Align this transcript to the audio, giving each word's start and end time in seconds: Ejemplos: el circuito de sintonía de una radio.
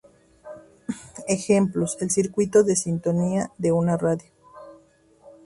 Ejemplos: 1.27 1.95
el 2.01 2.09
circuito 2.09 2.63
de 2.63 2.75
sintonía 2.75 3.51
de 3.59 3.71
una 3.71 3.97
radio. 3.97 4.31